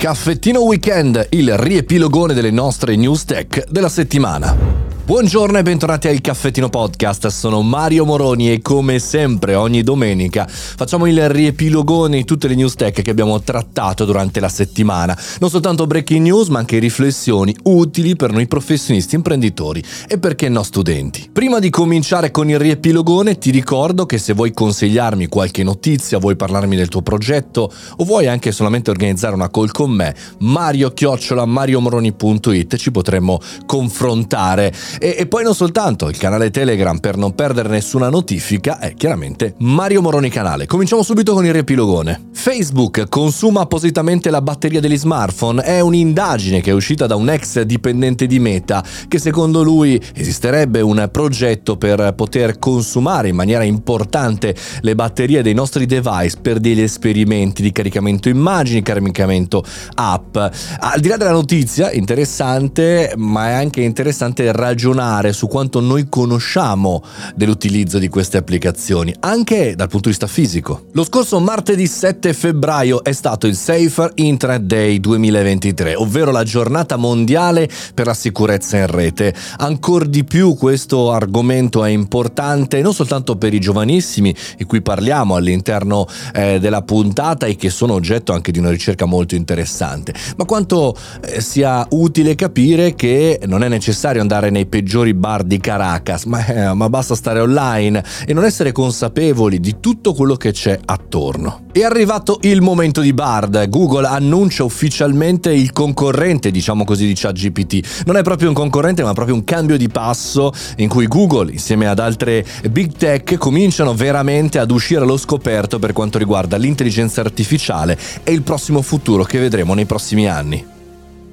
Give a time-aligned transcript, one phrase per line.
[0.00, 4.87] Caffettino Weekend, il riepilogone delle nostre news tech della settimana.
[5.08, 11.06] Buongiorno e bentornati al Caffettino Podcast, sono Mario Moroni e come sempre ogni domenica facciamo
[11.06, 15.18] il riepilogone di tutte le news tech che abbiamo trattato durante la settimana.
[15.40, 20.62] Non soltanto breaking news ma anche riflessioni utili per noi professionisti, imprenditori e perché no
[20.62, 21.30] studenti.
[21.32, 26.36] Prima di cominciare con il riepilogone ti ricordo che se vuoi consigliarmi qualche notizia, vuoi
[26.36, 31.46] parlarmi del tuo progetto o vuoi anche solamente organizzare una call con me, mario chiocciola
[31.46, 37.68] mariomoroni.it ci potremmo confrontare e, e, poi non soltanto il canale Telegram per non perdere
[37.68, 40.66] nessuna notifica è chiaramente Mario Moroni Canale.
[40.66, 42.26] Cominciamo subito con il riepilogone.
[42.32, 45.62] Facebook consuma appositamente la batteria degli smartphone.
[45.62, 50.80] È un'indagine che è uscita da un ex dipendente di Meta che secondo lui esisterebbe
[50.80, 56.80] un progetto per poter consumare in maniera importante le batterie dei nostri device per degli
[56.80, 59.62] esperimenti di caricamento immagini, caricamento
[59.94, 60.36] app.
[60.36, 66.08] Al di là della notizia, interessante, ma è anche interessante ragionare ragionare su quanto noi
[66.08, 67.02] conosciamo
[67.34, 70.86] dell'utilizzo di queste applicazioni, anche dal punto di vista fisico.
[70.92, 76.96] Lo scorso martedì 7 febbraio è stato il Safer Internet Day 2023, ovvero la giornata
[76.96, 79.34] mondiale per la sicurezza in rete.
[79.58, 85.34] Ancora di più questo argomento è importante non soltanto per i giovanissimi, di cui parliamo
[85.34, 90.44] all'interno eh, della puntata e che sono oggetto anche di una ricerca molto interessante, ma
[90.44, 96.24] quanto eh, sia utile capire che non è necessario andare nei peggiori bar di Caracas,
[96.24, 100.78] ma, eh, ma basta stare online e non essere consapevoli di tutto quello che c'è
[100.84, 101.62] attorno.
[101.72, 103.68] È arrivato il momento di Bard.
[103.68, 108.04] Google annuncia ufficialmente il concorrente, diciamo così, di ChatGPT.
[108.06, 111.88] Non è proprio un concorrente, ma proprio un cambio di passo in cui Google, insieme
[111.88, 117.98] ad altre big tech, cominciano veramente ad uscire allo scoperto per quanto riguarda l'intelligenza artificiale
[118.22, 120.77] e il prossimo futuro che vedremo nei prossimi anni.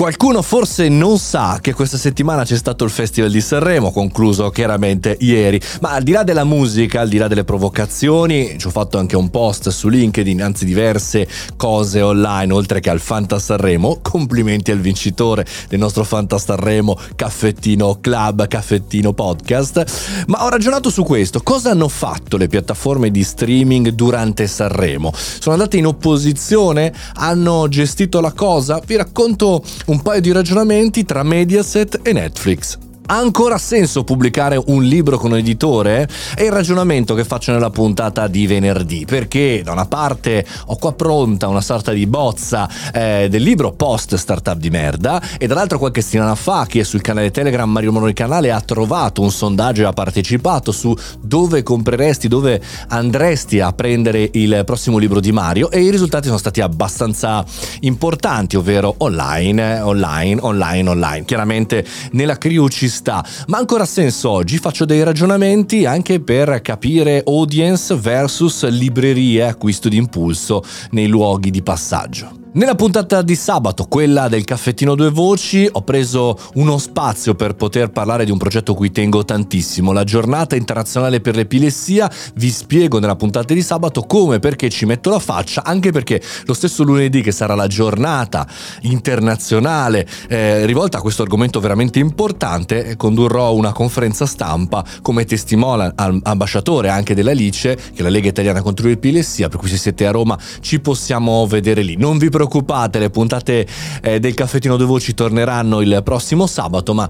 [0.00, 5.14] Qualcuno forse non sa che questa settimana c'è stato il Festival di Sanremo, concluso chiaramente
[5.20, 8.96] ieri, ma al di là della musica, al di là delle provocazioni, ci ho fatto
[8.96, 14.70] anche un post su LinkedIn, anzi diverse cose online, oltre che al Fanta Sanremo, complimenti
[14.70, 21.42] al vincitore del nostro Fanta Sanremo, Caffettino Club, Caffettino Podcast, ma ho ragionato su questo,
[21.42, 25.12] cosa hanno fatto le piattaforme di streaming durante Sanremo?
[25.14, 26.90] Sono andate in opposizione?
[27.16, 28.80] Hanno gestito la cosa?
[28.82, 32.89] Vi racconto un paio di ragionamenti tra Mediaset e Netflix.
[33.10, 36.08] Ha ancora senso pubblicare un libro con un editore?
[36.32, 40.92] È il ragionamento che faccio nella puntata di venerdì, perché da una parte ho qua
[40.92, 46.02] pronta una sorta di bozza eh, del libro post startup di merda e dall'altro qualche
[46.02, 49.86] settimana fa chi è sul canale Telegram Mario Monori Canale ha trovato un sondaggio e
[49.86, 55.80] ha partecipato su dove compreresti, dove andresti a prendere il prossimo libro di Mario e
[55.82, 57.44] i risultati sono stati abbastanza
[57.80, 61.24] importanti, ovvero online, online, online, online.
[61.24, 67.22] Chiaramente nella crew ci sta, ma ancora senso oggi faccio dei ragionamenti anche per capire
[67.24, 72.39] audience versus librerie acquisto di impulso nei luoghi di passaggio.
[72.52, 77.92] Nella puntata di sabato, quella del caffettino due voci, ho preso uno spazio per poter
[77.92, 82.10] parlare di un progetto cui tengo tantissimo, la giornata internazionale per l'epilessia.
[82.34, 86.52] Vi spiego nella puntata di sabato come perché ci metto la faccia, anche perché lo
[86.52, 88.44] stesso lunedì che sarà la giornata
[88.80, 96.88] internazionale eh, rivolta a questo argomento veramente importante, condurrò una conferenza stampa come testimone ambasciatore
[96.88, 100.36] anche dell'Alice, che è la Lega Italiana contro l'epilessia, per cui se siete a Roma
[100.58, 101.96] ci possiamo vedere lì.
[101.96, 103.66] Non vi le puntate
[104.02, 107.08] eh, del caffettino due voci torneranno il prossimo sabato, ma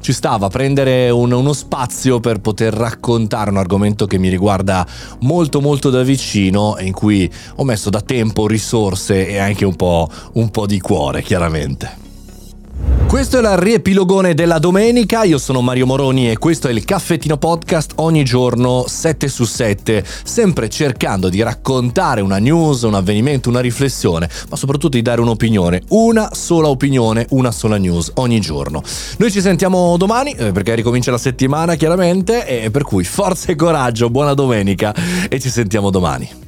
[0.00, 4.86] ci stava prendere un, uno spazio per poter raccontare un argomento che mi riguarda
[5.20, 9.76] molto molto da vicino e in cui ho messo da tempo risorse e anche un
[9.76, 12.07] po', un po di cuore, chiaramente.
[13.08, 17.38] Questo è il riepilogone della domenica, io sono Mario Moroni e questo è il caffettino
[17.38, 23.60] podcast ogni giorno 7 su 7, sempre cercando di raccontare una news, un avvenimento, una
[23.60, 28.82] riflessione, ma soprattutto di dare un'opinione, una sola opinione, una sola news ogni giorno.
[29.16, 33.56] Noi ci sentiamo domani eh, perché ricomincia la settimana chiaramente e per cui forza e
[33.56, 34.94] coraggio, buona domenica
[35.30, 36.47] e ci sentiamo domani.